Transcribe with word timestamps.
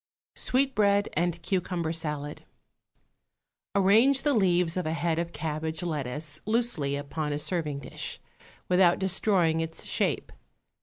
_=Sweetbread 0.39 1.09
and 1.13 1.39
Cucumber 1.43 1.93
Salad.= 1.93 2.43
Arrange 3.75 4.23
the 4.23 4.33
leaves 4.33 4.75
of 4.75 4.87
a 4.87 4.93
head 4.93 5.19
of 5.19 5.31
cabbage 5.31 5.83
lettuce 5.83 6.41
loosely 6.47 6.95
upon 6.95 7.31
a 7.31 7.37
serving 7.37 7.81
dish, 7.81 8.19
without 8.67 8.97
destroying 8.97 9.59
its 9.61 9.85
shape. 9.85 10.31